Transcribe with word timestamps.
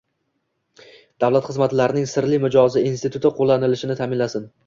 «davlat 1.23 1.49
xizmatlarining 1.49 2.09
sirli 2.13 2.41
mijozi» 2.47 2.83
instituti 2.93 3.33
qo‘llanilishini 3.41 4.01
ta’minlasin; 4.03 4.51